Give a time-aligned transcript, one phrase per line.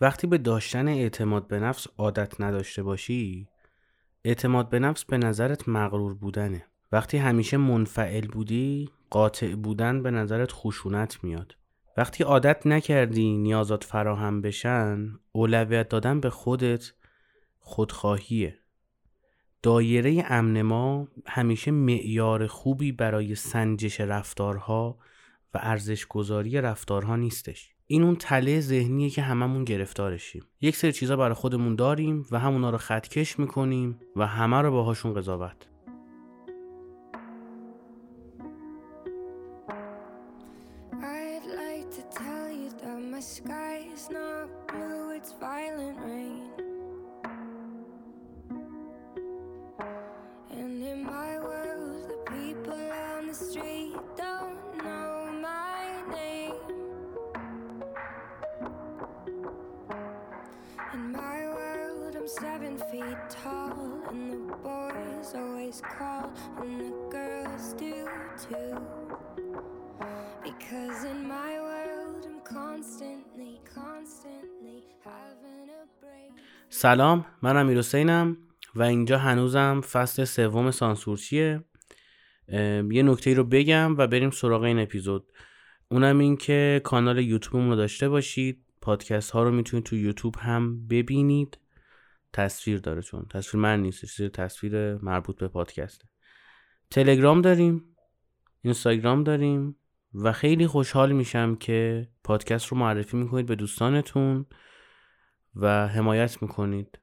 [0.00, 3.48] وقتی به داشتن اعتماد به نفس عادت نداشته باشی
[4.24, 6.64] اعتماد به نفس به نظرت مغرور بودنه.
[6.92, 11.56] وقتی همیشه منفعل بودی قاطع بودن به نظرت خشونت میاد.
[11.96, 16.92] وقتی عادت نکردی نیازات فراهم بشن اولویت دادن به خودت
[17.58, 18.58] خودخواهیه.
[19.62, 24.98] دایره امن ما همیشه معیار خوبی برای سنجش رفتارها
[25.54, 27.74] و ارزش گذاری رفتارها نیستش.
[27.86, 30.42] این اون تله ذهنیه که هممون گرفتارشیم.
[30.60, 35.14] یک سری چیزا برای خودمون داریم و همونا رو خطکش می‌کنیم و همه رو باهاشون
[35.14, 35.68] قضاوت.
[76.68, 78.36] سلام من امیر حسینم
[78.74, 81.64] و اینجا هنوزم فصل سوم سانسورچیه.
[82.90, 85.32] یه نکته رو بگم و بریم سراغ این اپیزود.
[85.90, 88.64] اونم این که کانال یوتیوبمون رو داشته باشید.
[88.80, 91.58] پادکست ها رو می‌تونید تو یوتیوب هم ببینید.
[92.32, 96.04] تصویر داره چون تصویر من نیست چیز تصویر مربوط به پادکسته
[96.90, 97.96] تلگرام داریم
[98.62, 99.76] اینستاگرام داریم
[100.14, 104.46] و خیلی خوشحال میشم که پادکست رو معرفی می‌کنید به دوستانتون
[105.54, 106.98] و حمایت می‌کنید.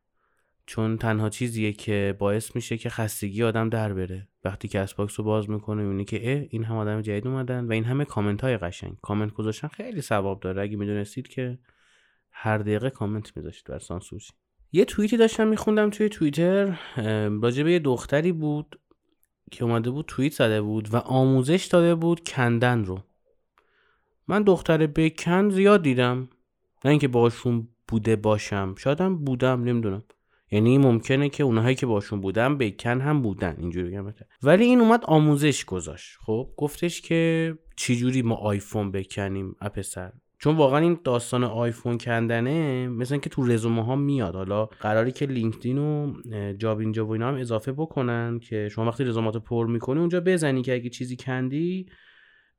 [0.65, 4.27] چون تنها چیزیه که باعث میشه که خستگی آدم در بره.
[4.43, 7.83] وقتی که box رو باز می‌کنه می‌بینی که این هم آدم جدید اومدن و این
[7.83, 8.97] همه کامنت های قشنگ.
[9.01, 10.61] کامنت گذاشتن خیلی ثواب داره.
[10.61, 11.59] اگه می‌دونستید که
[12.31, 14.33] هر دقیقه کامنت میذاشتید برا سانسورچی
[14.71, 16.79] یه توییتی داشتم میخوندم توی توییتر
[17.41, 18.79] راجع به یه دختری بود
[19.51, 22.99] که اومده بود توییت زده بود و آموزش داده بود کاندوم رو.
[24.27, 26.29] من دختر بکن زیاد دیدم.
[26.85, 28.75] نه اینکه باشون بوده باشم.
[28.77, 30.03] شایدم بودم نمی‌دونم.
[30.51, 33.55] یعنی ممکنه که اونهایی که باشون بودم بکن هم بودن.
[33.59, 34.13] اینجوری بگم
[34.43, 36.17] ولی این اومد آموزش گذاشت.
[36.21, 43.17] خب گفتش که چجوری ما آیفون بکنیم اپسر چون واقعا این داستان آیفون کندنه مثلا
[43.17, 44.35] که تو رزومه ها میاد.
[44.35, 46.13] حالا قراری که لینکدین و
[46.53, 50.61] جاب اینجا و اینا هم اضافه بکنن که شما وقتی رزومات پر می‌کنی اونجا بزنی
[50.61, 51.85] که اگه چیزی کندی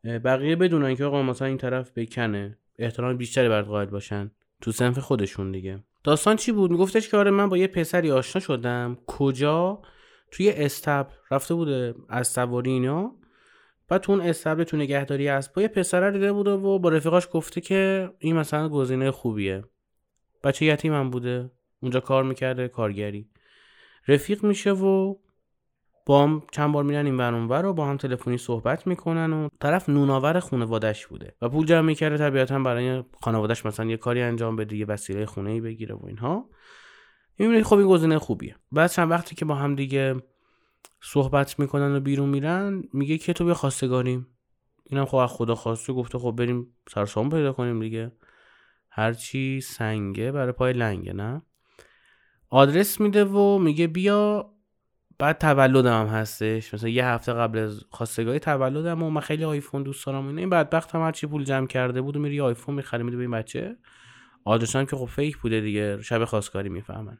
[0.04, 2.58] بقیه بدونن که آقا مثلا این طرف بکنه.
[2.78, 4.30] احترام بیشتری برات قائل باشن.
[4.62, 5.84] تو سنف خودشون دیگه.
[6.04, 8.98] داستان چی بود؟ میگفتش که آره من با یه پسری آشنا شدم.
[9.06, 9.82] کجا؟
[10.30, 13.17] توی استبل رفته بوده از سواری اینا.
[13.88, 17.60] بعد تو اون استبل تو نگهداری از پای پسر دیده بوده و با رفیقاش گفته
[17.60, 19.64] که این مثلا گزینه خوبیه.
[20.44, 21.50] بچه یتیمم بوده.
[21.80, 23.28] اونجا کار می‌کرده کارگری.
[24.08, 25.14] رفیق میشه و
[26.06, 27.16] با هم چند بار میرن این
[27.48, 31.80] ور و با هم تلفنی صحبت می‌کنن و طرف نوناور خانوادش بوده و پول جمع
[31.80, 32.18] می‌کرده.
[32.18, 36.50] طبیعتا برای خانوادش مثلا یه کاری انجام بده یه وسیله خونه ای بگیره و اینها.
[37.38, 38.56] می‌بینید خب این گزینه خوبیه.
[38.72, 40.14] بعد چند وقتی که با هم دیگه
[41.02, 44.26] صحبت می‌کنن و بیرون میرن میگه که تو بیا خواستگاریم.
[44.84, 48.12] اینم خب از خدا خواسته گفته خب بریم سرسام پیدا کنیم دیگه.
[48.90, 51.42] هرچی سنگه برای پای لنگه نه؟
[52.50, 54.50] آدرس میده و میگه بیا
[55.18, 56.74] بعد تولدم هم هستش.
[56.74, 60.50] مثلا یه هفته قبل از خواستگاری تولدم و من خیلی آیفون دوست دارم اینه این
[60.50, 63.76] بدبخت هم هرچی پول جمع کرده بود و میری آیفون می‌خری میده به این بچه.
[64.44, 67.18] آدرسان که خب فیک بوده دیگه شب خواستگاری می‌فهمن.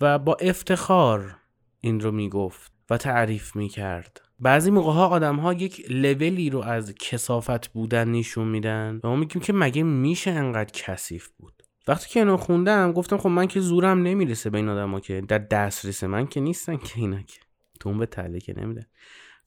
[0.00, 1.36] و با افتخار
[1.80, 4.20] این رو می‌گفت و تعریف می‌کرد.
[4.40, 9.16] بعضی موقع ها آدم ها یک لولی رو از کسافت بودن نشون میدن و ما
[9.16, 11.62] میگیم که مگه میشه انقدر کثیف بود.
[11.88, 15.38] وقتی که اینو خوندم گفتم خب من که زورم نمی‌رسه به این آدما که در
[15.38, 17.40] دسترس من که نیستن که اینا که.
[17.80, 18.86] تون به تله که نمیده.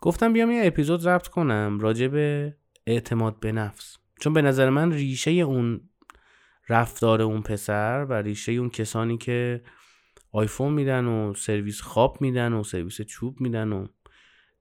[0.01, 2.55] گفتم بیام یه اپیزود ضبط کنم راجع به
[2.87, 3.97] اعتماد به نفس.
[4.19, 5.81] چون به نظر من ریشه اون
[6.69, 9.61] رفتار اون پسر و ریشه اون کسانی که
[10.31, 13.87] آیفون میدن و سرویس خواب میدن و سرویس چوب میدن و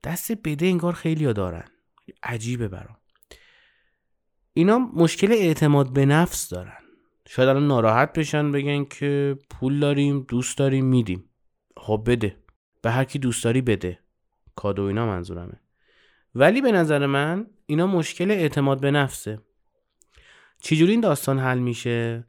[0.03, 1.65] دست بده انگار خیلی ها دارن.
[2.23, 2.97] عجیبه برام.
[4.53, 6.77] اینا مشکل اعتماد به نفس دارن.
[7.27, 11.29] شاید الان ناراحت بشن بگن که پول داریم دوست داریم میدیم.
[11.77, 12.37] خب بده.
[12.81, 13.99] به هر کی دوست داری بده.
[14.55, 15.59] کادو اینا منظورمه.
[16.35, 19.39] ولی به نظر من اینا مشکل اعتماد به نفسه.
[20.61, 22.27] چجوری این داستان حل میشه؟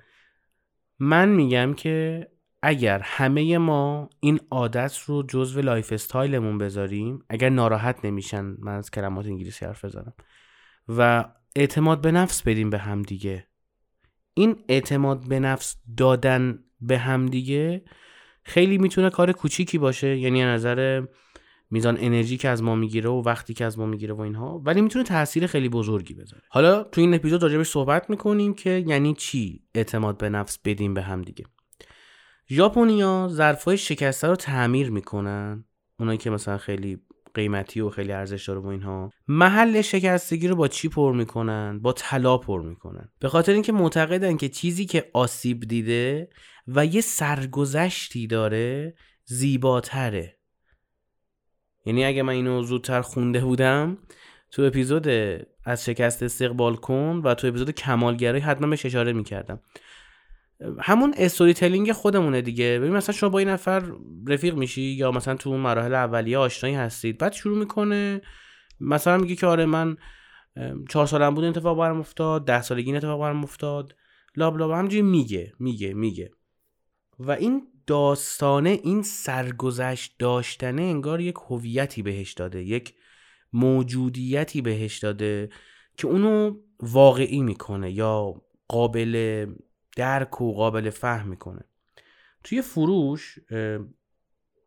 [0.99, 2.27] من میگم که
[2.63, 8.91] اگر همه ما این عادت رو جزو lifestyle مون بذاریم اگر ناراحت نمیشن من از
[8.91, 10.13] کلمات انگلیسی حرف بزنم
[10.89, 11.25] و
[11.57, 13.47] اعتماد به نفس بدیم به هم دیگه
[14.35, 17.85] این اعتماد به نفس دادن به همدیگه
[18.43, 21.07] خیلی می‌تونه کار کوچیکی باشه یعنی نظر
[21.71, 24.81] میزان انرژی که از ما می‌گیره و وقتی که از ما می‌گیره و اینها ولی
[24.81, 26.43] می‌تونه تاثیر خیلی بزرگی بذاره.
[26.49, 31.03] حالا تو این اپیزود راجبش صحبت می‌کنیم که یعنی چی اعتماد به نفس بدیم به
[31.03, 31.45] هم دیگه؟
[32.53, 35.65] ژاپنیا ظرفای شکسته رو تعمیر می‌کنن.
[35.99, 36.99] اونایی که مثلا خیلی
[37.35, 39.11] قیمتی و خیلی ارزش داره و اینها.
[39.29, 43.09] محل شکستگی رو با چی پر می‌کنن؟ با طلا پر می‌کنن.
[43.21, 46.29] به خاطر اینکه معتقدن که چیزی که آسیب دیده
[46.67, 48.95] و یه سرگذشتی داره
[49.25, 50.39] زیباتره.
[51.87, 53.99] یعنی اگه من اینو زودتر خونده بودم
[54.51, 55.09] تو اپیزود
[55.65, 59.61] از شکست استقبال کن و تو اپیزود کمالگرایی حتما بهش اشاره می‌کردم.
[60.81, 62.79] همون استوری تلینگ خودمونه دیگه.
[62.79, 63.83] ببین مثلا شما با این نفر
[64.29, 68.21] رفیق میشی یا مثلا تو اون مراحل اولیه آشنایی هستید بعد شروع می‌کنه
[68.81, 69.97] مثلا میگه که آره من
[70.89, 73.95] چهار سالم بود اتفاق برام افتاد ده سالگی این اتفاق برام افتاد
[74.37, 76.31] لاب لاب همجوری میگه میگه میگه.
[77.19, 82.95] و این داستانه این سرگذشت داشتنه انگار یک هویتی بهش داده یک
[83.53, 85.49] موجودیتی بهش داده
[85.97, 88.35] که اونو واقعی می‌کنه یا
[88.69, 89.47] قابل
[89.97, 91.65] درک و قابل فهم می‌کنه.
[92.45, 93.39] توی فروش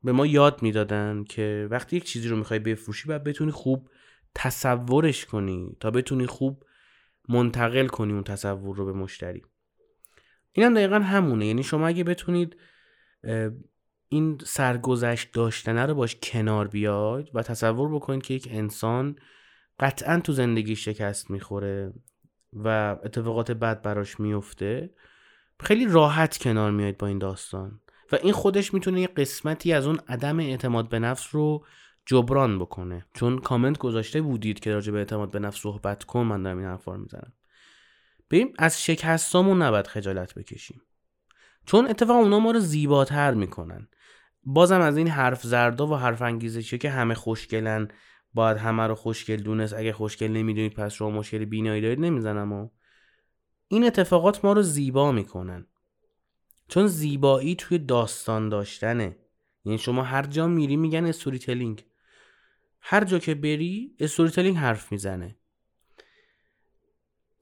[0.03, 3.89] به ما یاد می‌دادن که وقتی یک چیزی رو می‌خوای بفروشی باید بتونی خوب
[4.35, 6.63] تصورش کنی تا بتونی خوب
[7.29, 9.41] منتقل کنی اون تصور رو به مشتری.
[10.51, 11.45] این هم دقیقا همونه.
[11.45, 12.57] یعنی شما اگه بتونید
[14.09, 19.15] این سرگذشت داشتنه رو باش کنار بیاید و تصور بکنید که یک انسان
[19.79, 21.93] قطعا تو زندگی شکست می‌خوره
[22.53, 22.67] و
[23.03, 24.89] اتفاقات بد براش میفته
[25.59, 27.79] خیلی راحت کنار میاید با این داستان.
[28.11, 31.65] و این خودش می‌تونه یه قسمتی از اون عدم اعتماد به نفس رو
[32.05, 33.05] جبران بکنه.
[33.13, 36.67] چون کامنت گذاشته بودید که راجع به اعتماد به نفس صحبت کن من دارم این
[36.67, 37.33] حرفا رو می‌زنم.
[38.31, 40.81] ببین از شکستامون نباید خجالت بکشیم.
[41.65, 43.87] چون اتفاقا اونا ما رو زیباتر می‌کنن.
[44.43, 47.87] بازم از این حرف زردا و حرف انگیزشی که همه خوشگلن.
[48.33, 49.73] باید همه رو خوشگل دونست.
[49.73, 52.69] اگه خوشگل نمی‌دونید پس شما مشکل بینایی دارید نمی‌زنم و
[53.67, 55.67] این اتفاقات ما رو زیبا می‌کنن.
[56.67, 59.17] چون زیبایی توی داستان داشتنه.
[59.65, 61.85] یعنی شما هر جا میری میگن استوری تلینگ
[62.81, 65.37] هر جا که بری استوری تلینگ حرف می‌زنه.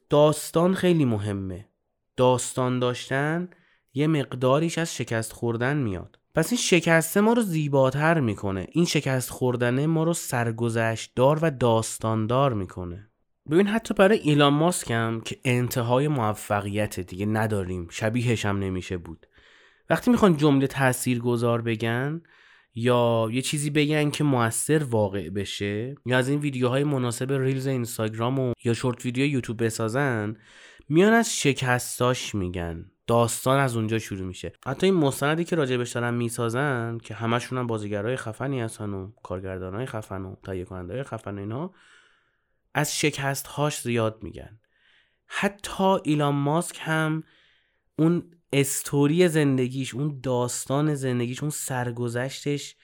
[0.10, 1.70] داستان خیلی مهمه.
[2.16, 3.50] داستان داشتن
[3.94, 6.20] یه مقداریش از شکست خوردن میاد.
[6.36, 8.68] پس این شکسته ما رو زیباتر می‌کنه.
[8.72, 13.10] این شکست خوردنه ما رو سرگذشت دار و داستاندار می‌کنه.
[13.52, 19.28] ببین حتی برای ایلان ماسک هم که انتهای موفقیت دیگه نداریم شبیهش هم نمیشه بود.
[19.90, 22.22] وقتی می‌خوان جمله تأثیر گذار بگن
[22.76, 28.40] یا یه چیزی بگن که موثر واقع بشه یا از این ویدیوهای مناسب ریلز اینستاگرام
[28.40, 30.36] و یا شورت ویدیو یوتیوب بسازن
[30.90, 32.86] میان از شکستاش میگن.
[33.08, 34.54] داستان از اونجا شروع میشه.
[34.66, 39.86] حتی این مستندی که راجبش دارن می‌سازن که همشون هم بازیگرای خفنی هستن و کارگردانای
[39.86, 41.72] خفن و تهیه خفن اینا
[42.74, 44.60] از شکست هاش زیاد میگن.
[45.26, 47.24] حتی ایلان ماسک هم
[48.00, 52.76] اون استوری زندگیش اون داستان زندگیش اون سرگذشتش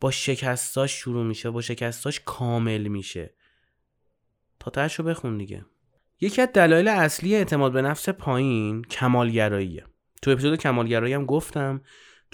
[0.00, 3.34] با شکستاش شروع میشه با شکستاش کامل میشه.
[4.60, 5.64] تا تهش رو بخون دیگه.
[6.20, 9.84] یکی از دلایل اصلی اعتماد به نفس پایین کمالگراییه.
[10.22, 11.82] تو اپیزود کمالگرایی هم گفتم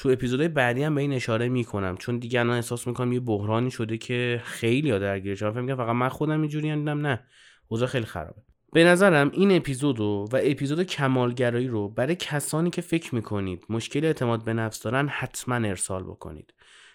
[0.01, 1.97] تو اپیزودهای بعدی هم به این اشاره می‌کنم.
[1.97, 6.09] چون دیگه الان احساس می‌کنم یه بحرانی شده که خیلی ها درگیرش فکر فقط من
[6.09, 7.25] خودم اینجوری دیدم نه.
[7.69, 8.43] اوضاع خیلی خرابه.
[8.73, 14.45] به نظرم این اپیزود و اپیزود کمالگرایی رو برای کسانی که فکر می‌کنید مشکل اعتماد
[14.45, 16.55] به نفس دارن حتما ارسال بکنید.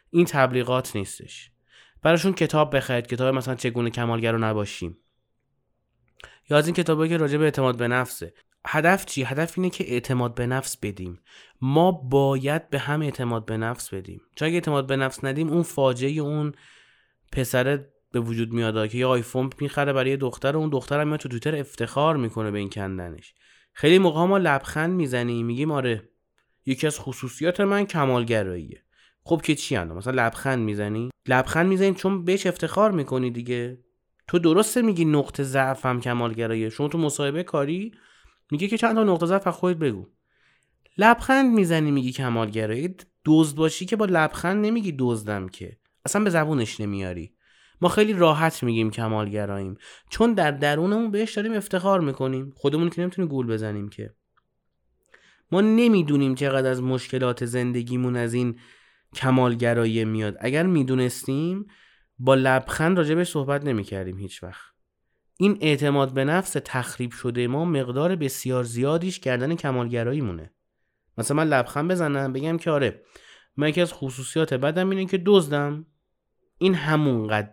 [0.10, 1.52] این تبلیغات نیستش.
[2.02, 3.08] براشون کتاب بخرید.
[3.08, 4.98] کتاب مثلا چگونه کمالگر رو نباشیم.
[6.50, 8.34] یا از این کتابایی که راجع به اعتماد به نفسه.
[8.68, 11.20] هدف چی؟ هدف اینه که اعتماد به نفس بدیم.
[11.62, 14.22] ما باید به هم اعتماد به نفس بدیم.
[14.36, 16.52] چون اگه اعتماد به نفس ندیم اون فاجعه اون
[17.32, 21.20] پسر به وجود میاد که یه آیفون می‌خره برای دختر و اون دختر هم میاد
[21.20, 23.34] تو تویتر افتخار می‌کنه به این کندنش.
[23.74, 26.10] خیلی موقع ما لبخند می‌زنیم میگیم آره
[26.66, 28.84] یکی از خصوصیات من کمالگراییه.
[29.24, 33.80] خب که چی اند مثلا لبخند می‌زنی؟ لبخند می‌زنی چون بهش افتخار می‌کنی دیگه.
[34.28, 36.70] تو درسته میگی نقطه ضعفم کمالگراییه.
[36.70, 37.92] شما تو مصاحبه کاری
[38.52, 40.08] میگه که چند تا نقطه ضعف خودت بگو.
[40.98, 45.78] لبخند می‌زنی میگی کمالگرایی دزد باشی که با لبخند نمیگی دزدم که.
[46.06, 47.34] اصلا به زبونش نمیاری.
[47.82, 49.78] ما خیلی راحت میگیم کمالگراییم.
[50.10, 52.54] چون در درونمون بهش داریم افتخار می‌کنیم.
[52.56, 54.14] خودمون که نمی‌تونیم گول بزنیم که.
[55.52, 58.60] ما نمی‌دونیم چقدر از مشکلات زندگیمون از این
[59.16, 60.38] کمالگرایی میاد.
[60.40, 61.66] اگر می‌دونستیم
[62.20, 64.75] با لبخند راجبش صحبت نمی‌کردیم هیچ وقت.
[65.38, 70.54] این اعتماد به نفس تخریب شده ما مقدار بسیار زیادیش کردن کمالگرایی مونه.
[71.18, 73.02] مثلا من لبخند بزنم بگم که آره
[73.58, 75.86] من یکی از خصوصیات بدم اینه که دزدم.
[76.58, 77.50] این همونقدر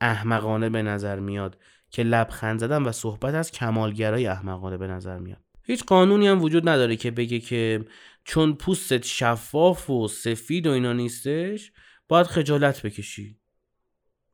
[0.00, 1.58] احمقانه به نظر میاد
[1.90, 5.42] که لبخند زدن و صحبت از کمالگرای احمقانه به نظر میاد.
[5.62, 7.84] هیچ قانونی هم وجود نداره که بگه که
[8.24, 11.72] چون پوستت شفاف و سفید و اینا نیستش
[12.08, 13.38] باید خجالت بکشی.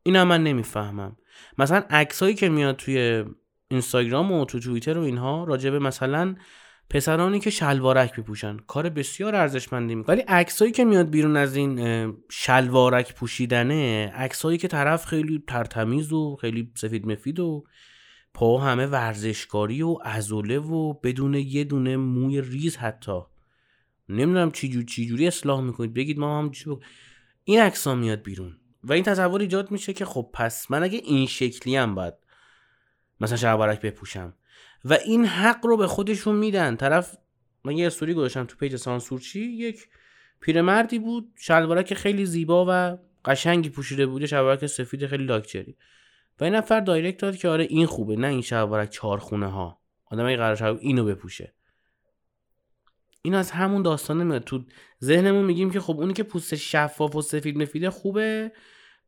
[0.02, 1.16] این هم من نمی‌فهمم.
[1.58, 3.24] مثلا عکسایی که میاد توی
[3.68, 6.34] اینستاگرام و تو توییتر و اینها راجبه مثلا
[6.90, 10.16] پسرانی که شلوارک بپوشن کار بسیار ارزشمندی می‌کنه.
[10.16, 16.36] ولی عکسایی که میاد بیرون از این شلوارک پوشیدنه عکسایی که طرف خیلی ترتمیز و
[16.40, 17.64] خیلی سفید مفید و
[18.34, 23.20] پا همه ورزشکاری و ازوله و بدون یه دونه موی ریز حتی.
[24.08, 25.94] نمی‌دونم چی جور چی جوری اصلاح می‌کنید.
[25.94, 26.50] بگید ما هم
[27.44, 28.56] این عکس میاد بیرون.
[28.84, 32.14] و این تصور ایجاد میشه که خب پس من اگه این شکلی هم باید
[33.20, 34.34] مثلا شلوارک بپوشم.
[34.84, 36.76] و این حق رو به خودشون میدن.
[36.76, 37.16] طرف
[37.64, 39.88] من یه استوری گذاشتم تو page سانسورچی یک
[40.40, 45.76] پیرمردی بود شلوارک خیلی زیبا و قشنگی پوشیده بود شلوارک سفید خیلی لاکچری.
[46.40, 49.80] و این نفر direct داد که آره این خوبه نه این شلوارک چهار خونه ها
[50.04, 51.54] آدم قرار اینو بپوشه.
[53.22, 54.64] این از همون داستان نمیاد تو
[55.04, 58.52] ذهنمون میگیم که خب اونی که پوست شفاف و سفید مفیده خوبه.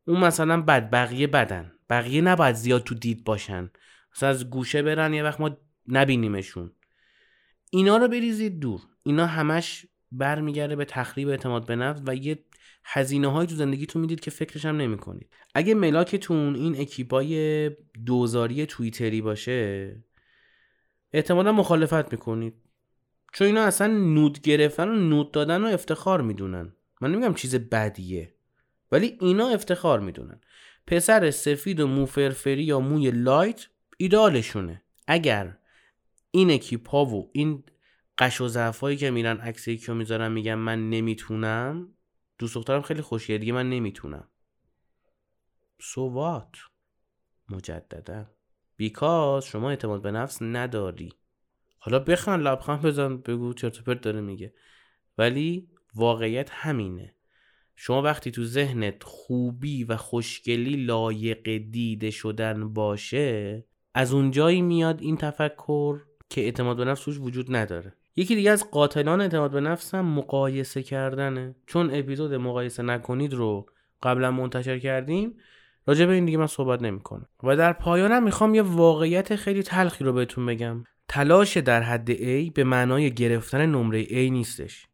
[0.06, 1.72] اون مثلا بد بقیه بدن.
[1.90, 3.70] بقیه نباید زیاد تو دید باشن.
[4.14, 5.56] مثلا از گوشه برن یه وقت ما
[5.88, 6.72] نبینیمشون.
[7.70, 8.80] اینا رو بریزید دور.
[9.02, 12.44] اینا همش برمیگرده به تخریب اعتماد به نفس و یه
[12.84, 15.32] هزینه های تو زندگیتون می‌دید که فکرش هم نمی کنید.
[15.54, 17.70] اگه ملاکتون این اکیپای
[18.06, 20.02] دوزاری توییتری باشه
[21.12, 22.54] احتمالا مخالفت می‌کنید.
[23.32, 26.72] چون اینا اصلا نود گرفتن و نود دادن و افتخار می‌دونن.
[27.00, 28.35] من نمیگم چیز بدیه.
[28.92, 30.40] ولی اینا افتخار می‌دونن.
[30.86, 33.66] پسر سفید و موفرفری یا موی لایت
[33.96, 34.82] ایدالشونه.
[35.06, 35.58] اگر
[36.30, 37.64] این اکیپا و این
[38.18, 41.94] قش و ضعفایی که میرن عکس یکی می‌ذارن میگن من نمی‌تونم
[42.38, 44.28] دوست دخترم خیلی خوشیه دیگه من نمی‌تونم.
[45.80, 46.56] سوات
[47.48, 48.30] مجددا.
[48.76, 51.12] بیکاز شما اعتماد به نفس نداری.
[51.78, 54.54] حالا بخند لبخند بزن بگو چرت پرت داره میگه.
[55.18, 57.15] ولی واقعیت همینه.
[57.76, 63.64] شما وقتی تو ذهنت خوبی و خوشگلی لایق دیده شدن باشه
[63.94, 67.92] از اونجایی میاد این تفکر که اعتماد به نفس توش وجود نداره.
[68.16, 71.54] یکی دیگه از قاتلان اعتماد به نفس هم مقایسه کردنه.
[71.66, 73.66] چون اپیزود مقایسه نکنید رو
[74.02, 75.34] قبلا منتشر کردیم
[75.86, 77.28] راجع به این دیگه من صحبت نمی‌کنم.
[77.42, 80.84] و در پایانم می‌خوام یه واقعیت خیلی تلخی رو بهتون بگم.
[81.08, 84.86] تلاش در حد A به معنای گرفتن نمره A نیستش.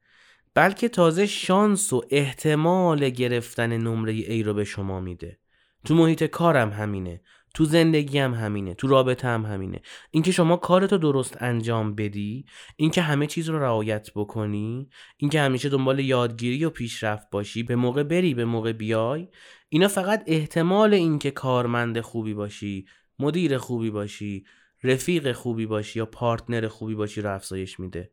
[0.55, 5.39] بلکه تازه شانس و احتمال گرفتن نمره A رو به شما میده.
[5.85, 7.21] تو محیط کارم همینه
[7.55, 9.81] تو زندگی هم همینه تو رابطه هم همینه.
[10.11, 15.99] اینکه شما کارتو درست انجام بدی اینکه همه چیز رو رعایت بکنی اینکه همیشه دنبال
[15.99, 19.29] یادگیری و پیشرفت باشی به موقع بری به موقع بیای
[19.69, 22.87] اینا فقط احتمال اینکه کارمند خوبی باشی
[23.19, 24.45] مدیر خوبی باشی
[24.85, 28.11] رفیق خوبی باشی یا پارتنر خوبی باشی رو افزایش میده.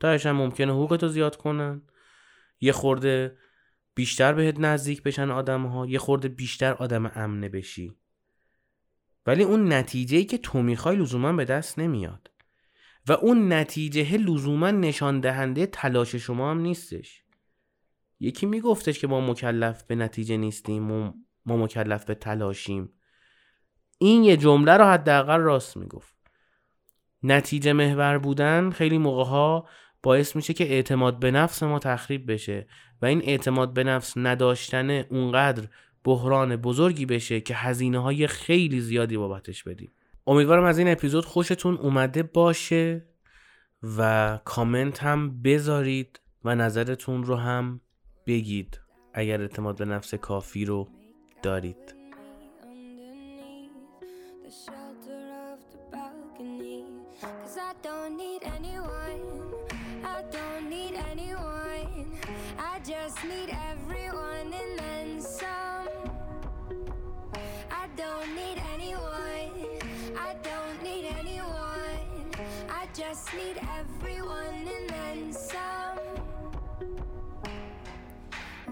[0.00, 1.82] تاش هم ممکنه حقوقتو زیاد کنن.
[2.60, 3.36] یه خورده
[3.94, 7.96] بیشتر بهت نزدیک بشن آدم ها یه خورده بیشتر آدم امنه بشی.
[9.26, 12.30] ولی اون نتیجه که تو می‌خوای لزوما به دست نمیاد.
[13.08, 17.22] و اون نتیجه لزوما نشان دهنده تلاش شما هم نیستش.
[18.20, 21.12] یکی میگفتش که ما مکلف به نتیجه نیستیم و
[21.46, 22.92] ما مکلف به تلاشیم.
[23.98, 26.16] این یه جمله رو حداقل راست می‌گفت.
[27.22, 29.68] نتیجه محور بودن خیلی موقع ها
[30.02, 32.66] باعث میشه که اعتماد به نفس ما تخریب بشه
[33.02, 35.68] و این اعتماد به نفس نداشتن اونقدر
[36.04, 39.92] بحران بزرگی بشه که هزینه های خیلی زیادی بابتش بدیم.
[40.26, 43.06] امیدوارم از این اپیزود خوشتون اومده باشه
[43.98, 47.80] و کامنت هم بذارید و نظرتون رو هم
[48.26, 48.80] بگید
[49.14, 50.88] اگر اعتماد به نفس کافی رو
[51.42, 51.97] دارید.
[72.94, 75.98] just need everyone and then some.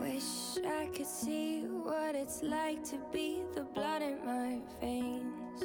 [0.01, 5.61] Wish I could see what it's like to be the blood in my veins.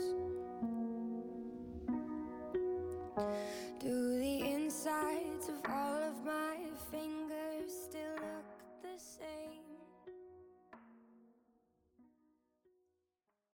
[3.80, 6.58] Do the insides of all of my
[6.92, 8.46] fingers still look
[8.82, 9.71] the same?